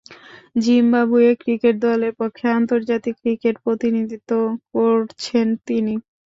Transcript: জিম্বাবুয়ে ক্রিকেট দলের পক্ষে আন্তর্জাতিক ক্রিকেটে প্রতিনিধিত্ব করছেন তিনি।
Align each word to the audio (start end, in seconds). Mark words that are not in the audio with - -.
জিম্বাবুয়ে 0.55 1.31
ক্রিকেট 1.41 1.75
দলের 1.85 2.13
পক্ষে 2.19 2.45
আন্তর্জাতিক 2.57 3.15
ক্রিকেটে 3.21 3.61
প্রতিনিধিত্ব 3.63 4.31
করছেন 4.73 5.47
তিনি। 5.67 5.93